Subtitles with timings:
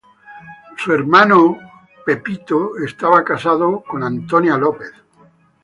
[0.79, 1.59] Su hermano
[2.07, 4.93] Warren estaba casado con Angela Kinsey.